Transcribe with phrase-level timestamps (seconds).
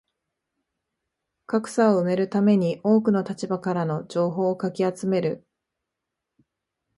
[1.45, 5.45] 格差を埋めるために多くの立場からの情報をかき集める